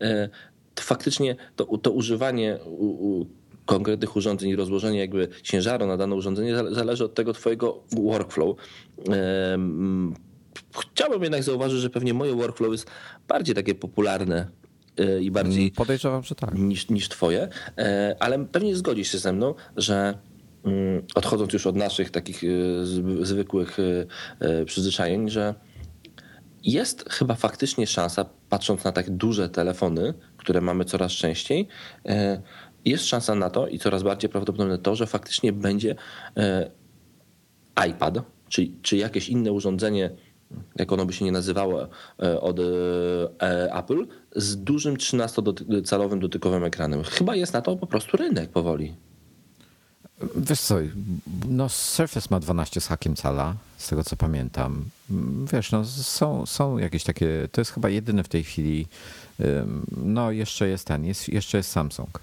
e, 0.00 0.28
to 0.74 0.82
faktycznie 0.82 1.36
to, 1.56 1.78
to 1.78 1.90
używanie 1.90 2.58
u, 2.64 2.86
u 2.86 3.26
konkretnych 3.66 4.16
urządzeń 4.16 4.50
i 4.50 4.56
rozłożenie 4.56 4.98
jakby 4.98 5.28
ciężaru 5.42 5.86
na 5.86 5.96
dane 5.96 6.14
urządzenie 6.14 6.56
zależy 6.70 7.04
od 7.04 7.14
tego 7.14 7.32
twojego 7.32 7.82
workflow. 7.92 8.56
E, 9.08 9.58
chciałbym 10.80 11.22
jednak 11.22 11.42
zauważyć, 11.42 11.80
że 11.80 11.90
pewnie 11.90 12.14
moje 12.14 12.34
workflow 12.34 12.72
jest 12.72 12.90
bardziej 13.28 13.54
takie 13.54 13.74
popularne 13.74 14.48
e, 14.96 15.22
i 15.22 15.30
bardziej. 15.30 15.62
Mm, 15.62 15.74
podejrzewam, 15.74 16.22
że 16.22 16.34
tak. 16.34 16.54
Niż, 16.54 16.88
niż 16.88 17.08
twoje, 17.08 17.48
ale 18.20 18.44
pewnie 18.44 18.76
zgodzisz 18.76 19.12
się 19.12 19.18
ze 19.18 19.32
mną, 19.32 19.54
że 19.76 20.18
mm, 20.64 21.02
odchodząc 21.14 21.52
już 21.52 21.66
od 21.66 21.76
naszych 21.76 22.10
takich 22.10 22.42
zwykłych 23.22 23.76
przyzwyczajeń, 24.66 25.30
że 25.30 25.54
jest 26.66 27.10
chyba 27.10 27.34
faktycznie 27.34 27.86
szansa, 27.86 28.26
patrząc 28.48 28.84
na 28.84 28.92
tak 28.92 29.10
duże 29.10 29.48
telefony, 29.48 30.14
które 30.36 30.60
mamy 30.60 30.84
coraz 30.84 31.12
częściej, 31.12 31.68
e, 32.06 32.42
jest 32.84 33.06
szansa 33.06 33.34
na 33.34 33.50
to 33.50 33.68
i 33.68 33.78
coraz 33.78 34.02
bardziej 34.02 34.30
prawdopodobne 34.30 34.78
to, 34.78 34.96
że 34.96 35.06
faktycznie 35.06 35.52
będzie 35.52 35.94
e, 36.36 36.70
iPad, 37.88 38.18
czy, 38.48 38.68
czy 38.82 38.96
jakieś 38.96 39.28
inne 39.28 39.52
urządzenie, 39.52 40.10
jak 40.76 40.92
ono 40.92 41.06
by 41.06 41.12
się 41.12 41.24
nie 41.24 41.32
nazywało, 41.32 41.88
e, 42.22 42.40
od 42.40 42.60
Apple, 43.72 44.06
z 44.36 44.56
dużym 44.56 44.96
13-calowym 44.96 46.18
dotykowym 46.18 46.64
ekranem. 46.64 47.02
Chyba 47.02 47.36
jest 47.36 47.52
na 47.52 47.62
to 47.62 47.76
po 47.76 47.86
prostu 47.86 48.16
rynek 48.16 48.50
powoli. 48.50 48.96
Wiesz 50.36 50.60
co, 50.60 50.74
no 51.48 51.68
Surface 51.68 52.28
ma 52.30 52.40
12 52.40 52.80
z 52.80 52.86
hakiem 52.86 53.16
cala, 53.16 53.54
z 53.76 53.88
tego 53.88 54.04
co 54.04 54.16
pamiętam. 54.16 54.84
Wiesz, 55.52 55.72
no 55.72 55.84
są, 55.84 56.46
są 56.46 56.78
jakieś 56.78 57.04
takie, 57.04 57.48
to 57.52 57.60
jest 57.60 57.70
chyba 57.70 57.88
jedyny 57.88 58.22
w 58.22 58.28
tej 58.28 58.44
chwili, 58.44 58.86
no 59.96 60.30
jeszcze 60.30 60.68
jest 60.68 60.86
ten, 60.86 61.04
jest, 61.04 61.28
jeszcze 61.28 61.56
jest 61.58 61.70
Samsung. 61.70 62.20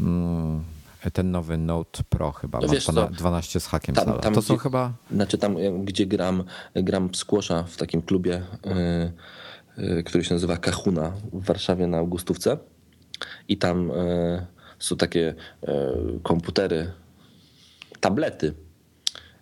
Mm, 0.00 0.64
ten 1.12 1.30
nowy 1.30 1.58
Note 1.58 2.02
Pro 2.04 2.32
chyba, 2.32 2.60
no 2.60 2.92
ma 2.92 3.06
12 3.06 3.60
z 3.60 3.66
hakiem 3.66 3.94
tam, 3.94 4.04
cala. 4.04 4.18
Tam, 4.18 4.34
to 4.34 4.42
są 4.42 4.54
gdzie, 4.54 4.62
chyba... 4.62 4.92
Znaczy 5.12 5.38
tam, 5.38 5.84
gdzie 5.84 6.06
gram, 6.06 6.44
gram 6.74 7.14
squasha 7.14 7.62
w 7.62 7.76
takim 7.76 8.02
klubie, 8.02 8.42
yy, 9.76 9.84
yy, 9.84 10.02
który 10.02 10.24
się 10.24 10.34
nazywa 10.34 10.56
Kahuna 10.56 11.12
w 11.32 11.44
Warszawie 11.44 11.86
na 11.86 11.98
Augustówce 11.98 12.58
i 13.48 13.58
tam... 13.58 13.88
Yy, 13.88 14.57
są 14.78 14.96
takie 14.96 15.34
e, 15.62 15.94
komputery, 16.22 16.92
tablety, 18.00 18.54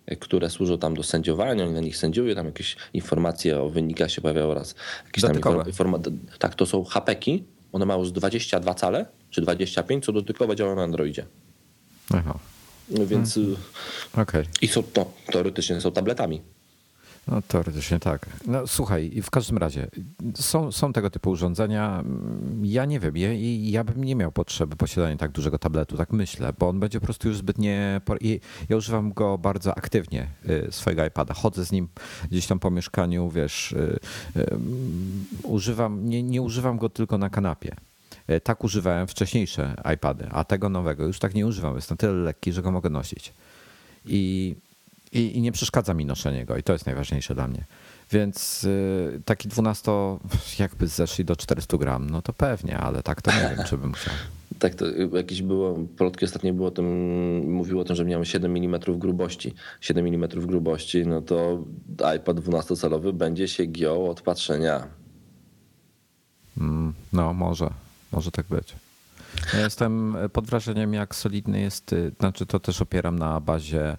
e, 0.05 0.15
które 0.15 0.49
służą 0.49 0.77
tam 0.77 0.93
do 0.93 1.03
sędziowania, 1.03 1.63
oni 1.63 1.73
na 1.73 1.81
nich 1.81 1.97
sędziują, 1.97 2.35
tam 2.35 2.45
jakieś 2.45 2.75
informacje 2.93 3.59
o 3.59 3.69
wynikach 3.69 4.11
się 4.11 4.21
pojawiają 4.21 4.47
oraz 4.47 4.75
jakieś 5.05 5.21
tam 5.21 5.65
informacje. 5.67 6.11
Tak, 6.39 6.55
to 6.55 6.65
są 6.65 6.83
hapeki, 6.83 7.43
one 7.71 7.85
mają 7.85 8.05
z 8.05 8.13
22 8.13 8.73
cale, 8.73 9.05
czy 9.29 9.41
25, 9.41 10.05
co 10.05 10.11
dotykowo 10.11 10.55
działają 10.55 10.75
na 10.75 10.83
Androidzie. 10.83 11.25
Aha. 12.13 12.39
Więc. 12.89 13.33
Hmm. 13.33 13.55
Okay. 14.13 14.45
I 14.61 14.67
są 14.67 14.83
to 14.83 15.11
teoretycznie 15.31 15.81
są 15.81 15.91
tabletami. 15.91 16.41
No 17.27 17.41
teoretycznie 17.41 17.99
tak. 17.99 18.25
No 18.45 18.67
słuchaj, 18.67 19.21
w 19.23 19.29
każdym 19.29 19.57
razie 19.57 19.87
są, 20.35 20.71
są 20.71 20.93
tego 20.93 21.09
typu 21.09 21.29
urządzenia. 21.29 22.03
Ja 22.63 22.85
nie 22.85 22.99
wiem, 22.99 23.17
ja, 23.17 23.29
ja 23.61 23.83
bym 23.83 24.03
nie 24.03 24.15
miał 24.15 24.31
potrzeby 24.31 24.75
posiadania 24.75 25.17
tak 25.17 25.31
dużego 25.31 25.59
tabletu, 25.59 25.97
tak 25.97 26.11
myślę, 26.11 26.53
bo 26.59 26.69
on 26.69 26.79
będzie 26.79 26.99
po 26.99 27.05
prostu 27.05 27.27
już 27.27 27.37
zbytnie... 27.37 28.01
Ja 28.69 28.77
używam 28.77 29.13
go 29.13 29.37
bardzo 29.37 29.77
aktywnie, 29.77 30.27
y, 30.49 30.67
swojego 30.71 31.05
iPada. 31.05 31.33
Chodzę 31.33 31.65
z 31.65 31.71
nim 31.71 31.87
gdzieś 32.31 32.47
tam 32.47 32.59
po 32.59 32.71
mieszkaniu, 32.71 33.29
wiesz, 33.29 33.71
y, 33.71 33.99
y, 34.35 34.57
używam, 35.43 36.09
nie, 36.09 36.23
nie 36.23 36.41
używam 36.41 36.77
go 36.77 36.89
tylko 36.89 37.17
na 37.17 37.29
kanapie. 37.29 37.75
Tak 38.43 38.63
używałem 38.63 39.07
wcześniejsze 39.07 39.75
iPady, 39.95 40.27
a 40.31 40.43
tego 40.43 40.69
nowego 40.69 41.03
już 41.03 41.19
tak 41.19 41.33
nie 41.33 41.47
używam. 41.47 41.75
Jest 41.75 41.89
na 41.89 41.95
tyle 41.95 42.13
lekki, 42.13 42.53
że 42.53 42.61
go 42.61 42.71
mogę 42.71 42.89
nosić. 42.89 43.33
I 44.05 44.55
i, 45.11 45.37
I, 45.37 45.41
nie 45.41 45.51
przeszkadza 45.51 45.93
mi 45.93 46.05
noszenie 46.05 46.45
go 46.45 46.57
i 46.57 46.63
to 46.63 46.73
jest 46.73 46.85
najważniejsze 46.85 47.35
dla 47.35 47.47
mnie. 47.47 47.65
Więc 48.11 48.63
y, 48.63 49.21
taki 49.25 49.49
12, 49.49 49.91
jakby 50.59 50.87
zeszli 50.87 51.25
do 51.25 51.35
400 51.35 51.77
gram, 51.77 52.09
no 52.09 52.21
to 52.21 52.33
pewnie, 52.33 52.77
ale 52.77 53.03
tak 53.03 53.21
to 53.21 53.31
nie 53.31 53.55
wiem, 53.55 53.65
czy 53.65 53.77
bym 53.77 53.93
chciał. 53.93 54.13
Tak, 54.59 54.75
to 54.75 54.85
jakieś 55.17 55.41
było, 55.41 55.79
plotki 55.97 56.25
ostatnio 56.25 56.53
było 56.53 56.67
o 56.67 56.71
tym, 56.71 56.85
mówiło 57.51 57.81
o 57.81 57.85
tym, 57.85 57.95
że 57.95 58.05
miałem 58.05 58.25
7 58.25 58.55
mm 58.55 58.81
grubości. 58.87 59.53
7 59.81 60.05
mm 60.05 60.29
grubości, 60.29 61.07
no 61.07 61.21
to 61.21 61.63
iPad 62.15 62.37
12-calowy 62.37 63.11
będzie 63.11 63.47
się 63.47 63.65
giął 63.65 64.09
od 64.11 64.21
patrzenia. 64.21 64.87
Mm, 66.57 66.93
no, 67.13 67.33
może, 67.33 67.69
może 68.11 68.31
tak 68.31 68.45
być. 68.45 68.75
Ja 69.53 69.59
jestem 69.59 70.17
pod 70.33 70.45
wrażeniem, 70.45 70.93
jak 70.93 71.15
solidny 71.15 71.59
jest, 71.59 71.93
y, 71.93 72.11
znaczy 72.19 72.45
to 72.45 72.59
też 72.59 72.81
opieram 72.81 73.19
na 73.19 73.39
bazie 73.39 73.97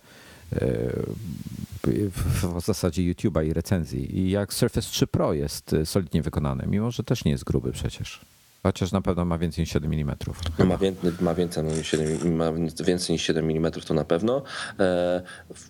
w 2.52 2.60
zasadzie 2.64 3.02
YouTube'a 3.02 3.46
i 3.46 3.52
recenzji. 3.52 4.18
I 4.18 4.30
jak 4.30 4.54
Surface 4.54 4.88
3 4.90 5.06
Pro 5.06 5.32
jest 5.32 5.72
y, 5.72 5.86
solidnie 5.86 6.22
wykonany, 6.22 6.64
mimo 6.66 6.90
że 6.90 7.04
też 7.04 7.24
nie 7.24 7.32
jest 7.32 7.44
gruby 7.44 7.72
przecież. 7.72 8.20
Chociaż 8.62 8.92
na 8.92 9.00
pewno 9.00 9.24
ma 9.24 9.38
więcej 9.38 9.62
niż 9.62 9.72
7 9.72 9.92
mm. 9.92 10.16
No 10.58 10.64
ma, 10.64 10.78
więcej, 10.78 11.12
ma, 11.20 11.34
więcej 11.34 11.64
niż 11.64 11.88
7, 11.88 12.36
ma 12.36 12.52
więcej 12.86 13.14
niż 13.14 13.22
7 13.22 13.44
mm 13.50 13.72
to 13.72 13.94
na 13.94 14.04
pewno. 14.04 14.42
E, 14.80 15.22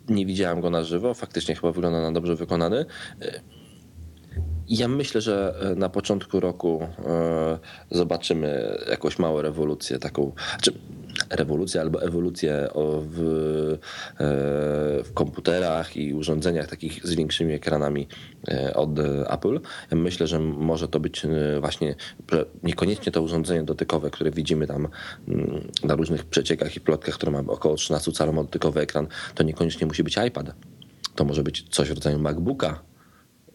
nie 0.08 0.26
widziałem 0.26 0.60
go 0.60 0.70
na 0.70 0.84
żywo, 0.84 1.14
faktycznie 1.14 1.54
chyba 1.54 1.72
wygląda 1.72 2.02
na 2.02 2.12
dobrze 2.12 2.36
wykonany. 2.36 2.84
E, 3.22 3.40
ja 4.68 4.88
myślę, 4.88 5.20
że 5.20 5.54
e, 5.60 5.74
na 5.74 5.88
początku 5.88 6.40
roku 6.40 6.88
zobaczymy 7.90 8.78
jakąś 8.90 9.18
małą 9.18 9.42
rewolucję, 9.42 9.98
taką. 9.98 10.32
Znaczy, 10.50 10.72
rewolucję 11.30 11.80
albo 11.80 12.02
ewolucję 12.02 12.68
w, 13.00 13.18
e, 13.18 14.24
w 15.04 15.10
komputerach 15.14 15.96
i 15.96 16.14
urządzeniach 16.14 16.66
takich 16.66 17.06
z 17.06 17.14
większymi 17.14 17.54
ekranami 17.54 18.08
e, 18.48 18.74
od 18.74 18.90
Apple. 19.30 19.60
Myślę, 19.92 20.26
że 20.26 20.38
może 20.38 20.88
to 20.88 21.00
być 21.00 21.24
e, 21.24 21.60
właśnie 21.60 21.94
niekoniecznie 22.62 23.12
to 23.12 23.22
urządzenie 23.22 23.62
dotykowe, 23.62 24.10
które 24.10 24.30
widzimy 24.30 24.66
tam 24.66 24.88
mm, 25.28 25.68
na 25.84 25.94
różnych 25.94 26.24
przeciekach 26.24 26.76
i 26.76 26.80
plotkach, 26.80 27.14
które 27.14 27.32
ma 27.32 27.38
około 27.38 27.74
13 27.74 28.12
calów 28.12 28.34
dotykowy 28.34 28.80
ekran, 28.80 29.06
to 29.34 29.42
niekoniecznie 29.42 29.86
musi 29.86 30.04
być 30.04 30.16
iPad. 30.26 30.54
To 31.14 31.24
może 31.24 31.42
być 31.42 31.66
coś 31.70 31.88
w 31.88 31.94
rodzaju 31.94 32.18
MacBooka, 32.18 32.87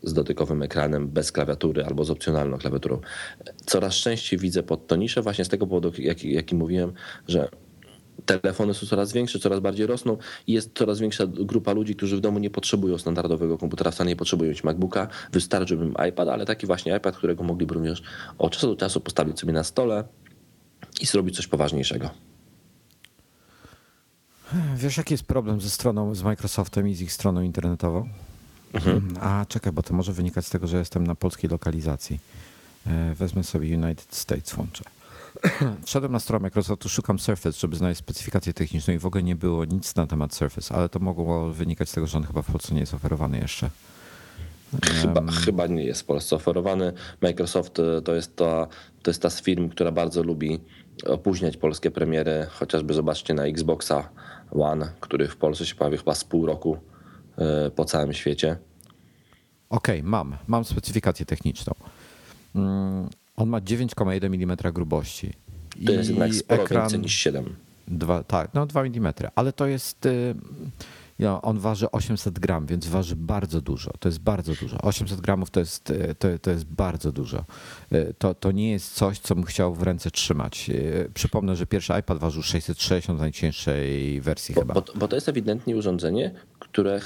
z 0.03 0.13
dotykowym 0.13 0.63
ekranem, 0.63 1.07
bez 1.07 1.31
klawiatury 1.31 1.85
albo 1.85 2.05
z 2.05 2.09
opcjonalną 2.09 2.57
klawiaturą. 2.57 2.99
Coraz 3.65 3.93
częściej 3.93 4.39
widzę 4.39 4.63
pod 4.63 4.87
to 4.87 4.95
niszę 4.95 5.21
właśnie 5.21 5.45
z 5.45 5.49
tego 5.49 5.67
powodu, 5.67 5.91
jaki, 6.01 6.33
jaki 6.33 6.55
mówiłem, 6.55 6.93
że 7.27 7.49
telefony 8.25 8.73
są 8.73 8.87
coraz 8.87 9.13
większe, 9.13 9.39
coraz 9.39 9.59
bardziej 9.59 9.87
rosną 9.87 10.17
i 10.47 10.53
jest 10.53 10.71
coraz 10.77 10.99
większa 10.99 11.27
grupa 11.27 11.73
ludzi, 11.73 11.95
którzy 11.95 12.17
w 12.17 12.19
domu 12.19 12.39
nie 12.39 12.49
potrzebują 12.49 12.97
standardowego 12.97 13.57
komputera, 13.57 13.91
wcale 13.91 14.09
nie 14.09 14.15
potrzebują 14.15 14.49
mieć 14.49 14.63
MacBooka, 14.63 15.07
wystarczy 15.31 15.77
bym 15.77 15.93
iPad, 16.09 16.27
ale 16.27 16.45
taki 16.45 16.67
właśnie 16.67 16.95
iPad, 16.97 17.17
którego 17.17 17.43
mogliby 17.43 17.73
również 17.73 18.03
od 18.37 18.51
czasu 18.53 18.67
do 18.67 18.75
czasu 18.75 19.01
postawić 19.01 19.39
sobie 19.39 19.53
na 19.53 19.63
stole 19.63 20.03
i 21.01 21.05
zrobić 21.05 21.35
coś 21.35 21.47
poważniejszego. 21.47 22.09
Wiesz, 24.75 24.97
jaki 24.97 25.13
jest 25.13 25.23
problem 25.23 25.61
ze 25.61 25.69
stroną, 25.69 26.15
z 26.15 26.23
Microsoftem 26.23 26.87
i 26.87 26.95
z 26.95 27.01
ich 27.01 27.13
stroną 27.13 27.41
internetową? 27.41 28.09
Mhm. 28.73 29.13
A 29.21 29.45
czekaj, 29.49 29.73
bo 29.73 29.83
to 29.83 29.93
może 29.93 30.13
wynikać 30.13 30.45
z 30.45 30.49
tego, 30.49 30.67
że 30.67 30.77
jestem 30.77 31.07
na 31.07 31.15
polskiej 31.15 31.49
lokalizacji. 31.49 32.19
E, 32.87 33.15
wezmę 33.15 33.43
sobie 33.43 33.77
United 33.77 34.15
States, 34.15 34.53
włączę. 34.53 34.83
Wszedłem 35.85 36.11
na 36.11 36.19
stronę 36.19 36.43
Microsoftu, 36.43 36.89
szukam 36.89 37.19
Surface, 37.19 37.59
żeby 37.59 37.75
znaleźć 37.75 37.99
specyfikację 37.99 38.53
techniczną 38.53 38.93
i 38.93 38.97
w 38.97 39.05
ogóle 39.05 39.23
nie 39.23 39.35
było 39.35 39.65
nic 39.65 39.95
na 39.95 40.07
temat 40.07 40.35
Surface, 40.35 40.75
ale 40.75 40.89
to 40.89 40.99
mogło 40.99 41.49
wynikać 41.49 41.89
z 41.89 41.91
tego, 41.91 42.07
że 42.07 42.17
on 42.17 42.23
chyba 42.23 42.41
w 42.41 42.51
Polsce 42.51 42.73
nie 42.73 42.79
jest 42.79 42.93
oferowany 42.93 43.39
jeszcze. 43.39 43.69
Chyba, 45.01 45.21
um, 45.21 45.29
chyba 45.29 45.67
nie 45.67 45.83
jest 45.83 46.01
w 46.01 46.05
Polsce 46.05 46.35
oferowany. 46.35 46.93
Microsoft 47.21 47.79
e, 47.79 48.01
to 48.01 48.15
jest, 48.15 48.35
ta, 48.35 48.67
to 49.03 49.11
jest 49.11 49.21
ta 49.21 49.29
z 49.29 49.41
firm, 49.41 49.69
która 49.69 49.91
bardzo 49.91 50.23
lubi 50.23 50.59
opóźniać 51.05 51.57
polskie 51.57 51.91
premiery. 51.91 52.47
Chociażby 52.49 52.93
zobaczcie 52.93 53.33
na 53.33 53.45
Xboxa 53.45 54.09
One, 54.51 54.91
który 54.99 55.27
w 55.27 55.37
Polsce 55.37 55.65
się 55.65 55.75
pojawi 55.75 55.97
chyba 55.97 56.15
z 56.15 56.23
pół 56.23 56.45
roku 56.45 56.77
po 57.75 57.85
całym 57.85 58.13
świecie. 58.13 58.57
Okej, 59.69 59.99
okay, 59.99 60.09
mam. 60.09 60.37
Mam 60.47 60.65
specyfikację 60.65 61.25
techniczną. 61.25 61.73
Mm, 62.55 63.09
on 63.35 63.49
ma 63.49 63.59
9,1 63.61 64.25
mm 64.25 64.57
grubości. 64.73 65.33
To 65.85 65.91
jest 65.91 66.09
jednak 66.09 66.35
sporo 66.35 66.67
więcej 66.67 66.99
niż 66.99 67.13
7. 67.13 67.55
Dwa, 67.87 68.23
tak, 68.23 68.53
no 68.53 68.65
2 68.65 68.81
mm, 68.81 69.13
ale 69.35 69.53
to 69.53 69.67
jest. 69.67 70.05
y, 70.05 70.35
Ja, 71.19 71.41
on 71.41 71.59
waży 71.59 71.91
800 71.91 72.39
gram, 72.39 72.65
więc 72.65 72.87
waży 72.87 73.15
bardzo 73.15 73.61
dużo. 73.61 73.91
To 73.99 74.09
jest 74.09 74.19
bardzo 74.19 74.53
dużo. 74.55 74.77
800 74.77 75.21
gramów 75.21 75.51
to 75.51 75.59
jest, 75.59 75.89
y, 75.89 76.15
to, 76.19 76.27
to 76.41 76.51
jest 76.51 76.65
bardzo 76.65 77.11
dużo. 77.11 77.45
Y, 77.93 78.13
To, 78.17 78.33
to 78.33 78.51
nie 78.51 78.71
jest 78.71 78.93
coś, 78.93 79.19
co 79.19 79.35
bym 79.35 79.43
chciał 79.43 79.75
w 79.75 79.81
ręce 79.81 80.11
trzymać. 80.11 80.71
Przypomnę, 81.13 81.55
że 81.55 81.65
pierwszy 81.65 81.93
iPad 81.99 82.17
ważył 82.17 82.43
660 82.43 83.19
w 83.19 83.21
najcięższej 83.21 84.21
wersji 84.21 84.55
Bo, 84.55 84.61
chyba. 84.61 84.73
bo, 84.73 84.83
bo 84.95 85.07
to 85.07 85.15
jest 85.15 85.29
ewidentnie 85.29 85.77
urządzenie, 85.77 86.31
które 86.73 86.99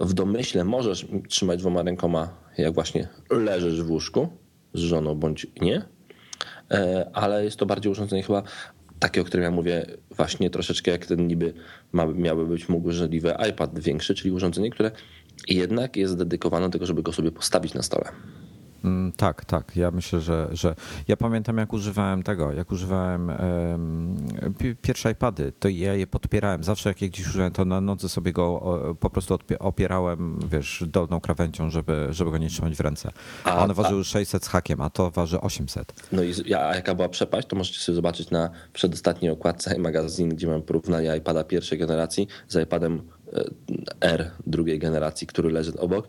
w 0.00 0.12
domyśle 0.12 0.64
możesz 0.64 1.06
trzymać 1.28 1.60
dwoma 1.60 1.82
rękoma, 1.82 2.28
jak 2.58 2.74
właśnie 2.74 3.08
leżysz 3.30 3.82
w 3.82 3.90
łóżku 3.90 4.28
z 4.74 4.80
żoną 4.80 5.14
bądź 5.14 5.46
nie, 5.60 5.82
E, 6.70 7.10
ale 7.12 7.44
jest 7.44 7.56
to 7.56 7.66
bardziej 7.66 7.92
urządzenie 7.92 8.22
chyba 8.22 8.42
takie, 8.98 9.20
o 9.20 9.24
którym 9.24 9.44
ja 9.44 9.50
mówię, 9.50 9.86
właśnie 10.10 10.50
troszeczkę 10.50 10.90
jak 10.90 11.06
ten 11.06 11.26
niby 11.26 11.54
ma, 11.92 12.06
miały 12.06 12.46
być 12.46 12.68
możliwe 12.68 13.38
iPad 13.50 13.78
większy, 13.78 14.14
czyli 14.14 14.32
urządzenie, 14.32 14.70
które 14.70 14.90
jednak 15.48 15.96
jest 15.96 16.16
dedykowane 16.16 16.66
do 16.66 16.72
tego, 16.72 16.86
żeby 16.86 17.02
go 17.02 17.12
sobie 17.12 17.32
postawić 17.32 17.74
na 17.74 17.82
stole. 17.82 18.12
Mm, 18.84 19.12
Tak, 19.12 19.44
tak. 19.44 19.76
Ja 19.76 19.90
myślę, 19.90 20.20
że, 20.20 20.48
że 20.52 20.74
ja 21.08 21.16
pamiętam, 21.16 21.58
jak 21.58 21.72
używałem 21.72 22.22
tego, 22.22 22.52
jak 22.52 22.72
używałem 22.72 23.30
em, 23.30 24.16
pi- 24.58 24.76
pierwsze 24.76 25.10
iPady, 25.10 25.52
to 25.58 25.68
ja 25.68 25.94
je 25.94 26.06
podpierałem. 26.06 26.64
Zawsze 26.64 26.88
jak 26.90 27.02
je 27.02 27.08
gdzieś 27.08 27.26
używałem, 27.28 27.52
to 27.52 27.64
na 27.64 27.80
nodze 27.80 28.08
sobie 28.08 28.32
go 28.32 28.44
o, 28.46 28.94
po 29.00 29.10
prostu 29.10 29.38
opierałem, 29.58 30.38
wiesz, 30.50 30.84
dolną 30.86 31.20
krawędzią, 31.20 31.70
żeby, 31.70 32.06
żeby 32.10 32.30
go 32.30 32.38
nie 32.38 32.48
trzymać 32.48 32.76
w 32.76 32.80
ręce. 32.80 33.10
A 33.44 33.50
A- 33.50 33.64
one 33.64 33.74
ważyły 33.74 34.04
600 34.04 34.44
z 34.44 34.48
hakiem, 34.48 34.80
a 34.80 34.90
to 34.90 35.10
waży 35.10 35.40
800. 35.40 35.92
No 36.12 36.22
i 36.22 36.54
a 36.54 36.74
jaka 36.74 36.94
była 36.94 37.08
przepaść, 37.08 37.48
to 37.48 37.56
możecie 37.56 37.80
sobie 37.80 37.96
zobaczyć 37.96 38.30
na 38.30 38.50
przedostatniej 38.72 39.30
okładce 39.30 39.78
magazyn, 39.78 40.28
gdzie 40.28 40.46
mam 40.46 40.62
porównanie 40.62 41.16
iPada 41.16 41.44
pierwszej 41.44 41.78
generacji 41.78 42.26
z 42.48 42.56
iPadem 42.64 43.02
e, 43.32 43.44
R 44.00 44.30
drugiej 44.46 44.78
generacji, 44.78 45.26
który 45.26 45.50
leży 45.50 45.72
obok. 45.78 46.08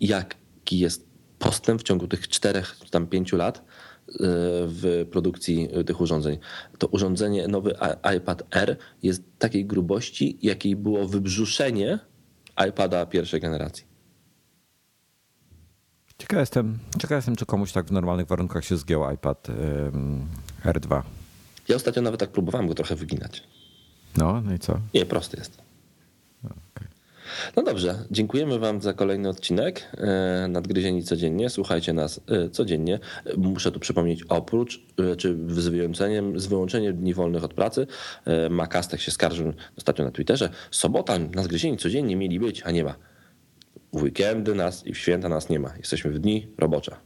Jaki 0.00 0.78
jest 0.78 1.05
postęp 1.38 1.80
w 1.80 1.84
ciągu 1.84 2.08
tych 2.08 2.28
czterech 2.28 2.76
tam 2.90 3.06
pięciu 3.06 3.36
lat 3.36 3.58
e, 3.58 3.62
w 4.66 5.06
produkcji 5.10 5.68
e, 5.72 5.84
tych 5.84 6.00
urządzeń. 6.00 6.38
To 6.78 6.86
urządzenie, 6.86 7.48
nowy 7.48 7.74
iPad 8.16 8.42
R 8.50 8.76
jest 9.02 9.22
takiej 9.38 9.66
grubości, 9.66 10.38
jakiej 10.42 10.76
było 10.76 11.08
wybrzuszenie 11.08 11.98
iPada 12.68 13.06
pierwszej 13.06 13.40
generacji. 13.40 13.84
Ciekaw 16.18 16.40
jestem, 16.40 16.78
ciekaw 16.98 17.16
jestem, 17.18 17.36
czy 17.36 17.46
komuś 17.46 17.72
tak 17.72 17.86
w 17.86 17.92
normalnych 17.92 18.26
warunkach 18.26 18.64
się 18.64 18.76
zgiął 18.76 19.12
iPad 19.14 19.48
em, 19.50 20.26
R2. 20.64 21.02
Ja 21.68 21.76
ostatnio 21.76 22.02
nawet 22.02 22.20
tak 22.20 22.30
próbowałem 22.30 22.68
go 22.68 22.74
trochę 22.74 22.94
wyginać. 22.94 23.42
No, 24.16 24.40
no 24.40 24.54
i 24.54 24.58
co? 24.58 24.80
Nie, 24.94 25.06
prosty 25.06 25.36
jest. 25.36 25.65
No 27.56 27.62
dobrze, 27.62 28.04
dziękujemy 28.10 28.58
Wam 28.58 28.82
za 28.82 28.92
kolejny 28.92 29.28
odcinek 29.28 29.82
e, 29.98 30.48
Nadgryzieni 30.48 31.02
Codziennie. 31.02 31.50
Słuchajcie 31.50 31.92
nas 31.92 32.20
e, 32.28 32.50
codziennie. 32.50 32.98
Muszę 33.36 33.72
tu 33.72 33.80
przypomnieć, 33.80 34.24
oprócz, 34.28 34.86
e, 35.12 35.16
czy 35.16 35.36
z 35.48 35.68
wyłączeniem, 35.68 36.40
z 36.40 36.46
wyłączeniem 36.46 36.96
dni 36.96 37.14
wolnych 37.14 37.44
od 37.44 37.54
pracy, 37.54 37.86
Makastek 38.50 39.00
się 39.00 39.10
skarżył 39.10 39.52
ostatnio 39.78 40.04
na 40.04 40.10
Twitterze, 40.10 40.50
sobota, 40.70 41.18
Nadgryzieni 41.18 41.76
Codziennie 41.76 42.16
mieli 42.16 42.40
być, 42.40 42.62
a 42.62 42.70
nie 42.70 42.84
ma. 42.84 42.94
W 43.92 44.02
weekendy 44.02 44.54
nas 44.54 44.86
i 44.86 44.92
w 44.92 44.98
święta 44.98 45.28
nas 45.28 45.48
nie 45.48 45.60
ma. 45.60 45.72
Jesteśmy 45.78 46.10
w 46.10 46.18
dni 46.18 46.48
robocze. 46.58 46.96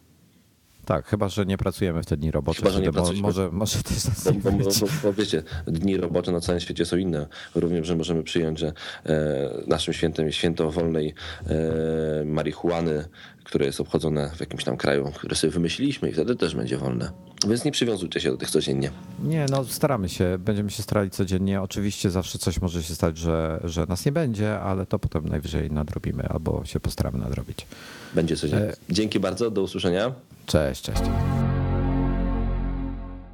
Tak, 0.90 1.06
chyba, 1.06 1.28
że 1.28 1.46
nie 1.46 1.58
pracujemy 1.58 2.02
w 2.02 2.06
te 2.06 2.16
dni 2.16 2.30
robocze. 2.30 2.58
Chyba, 2.58 2.70
że 2.70 2.80
nie 2.80 2.92
pracujemy. 2.92 3.22
może, 3.22 3.50
może 3.52 3.82
też 3.82 4.04
nas 4.04 4.32
Bo, 4.32 4.50
bo, 4.50 4.58
bo, 4.58 4.86
bo 5.02 5.12
wiecie, 5.12 5.42
dni 5.66 5.96
robocze 5.96 6.32
na 6.32 6.40
całym 6.40 6.60
świecie 6.60 6.86
są 6.86 6.96
inne. 6.96 7.26
Również, 7.54 7.86
że 7.86 7.96
możemy 7.96 8.22
przyjąć, 8.22 8.58
że 8.58 8.72
e, 9.06 9.50
naszym 9.66 9.94
świętem 9.94 10.26
jest 10.26 10.38
święto 10.38 10.70
wolnej 10.70 11.14
e, 11.46 12.24
marihuany, 12.24 13.04
które 13.44 13.66
jest 13.66 13.80
obchodzone 13.80 14.30
w 14.36 14.40
jakimś 14.40 14.64
tam 14.64 14.76
kraju, 14.76 15.12
które 15.14 15.36
sobie 15.36 15.50
wymyśliliśmy 15.50 16.10
i 16.10 16.12
wtedy 16.12 16.36
też 16.36 16.54
będzie 16.54 16.76
wolne. 16.76 17.10
Więc 17.48 17.64
nie 17.64 17.72
przywiązujcie 17.72 18.20
się 18.20 18.30
do 18.30 18.36
tych 18.36 18.50
codziennie. 18.50 18.90
Nie, 19.24 19.46
no 19.50 19.64
staramy 19.64 20.08
się, 20.08 20.38
będziemy 20.38 20.70
się 20.70 20.82
starali 20.82 21.10
codziennie. 21.10 21.62
Oczywiście 21.62 22.10
zawsze 22.10 22.38
coś 22.38 22.60
może 22.60 22.82
się 22.82 22.94
stać, 22.94 23.18
że, 23.18 23.60
że 23.64 23.86
nas 23.86 24.06
nie 24.06 24.12
będzie, 24.12 24.60
ale 24.60 24.86
to 24.86 24.98
potem 24.98 25.28
najwyżej 25.28 25.70
nadrobimy 25.70 26.28
albo 26.28 26.64
się 26.64 26.80
postaramy 26.80 27.18
nadrobić. 27.18 27.66
Będzie 28.14 28.36
codziennie. 28.36 28.72
Dzięki 28.90 29.20
bardzo, 29.20 29.50
do 29.50 29.62
usłyszenia. 29.62 30.12
Cześć, 30.46 30.82
cześć. 30.82 31.02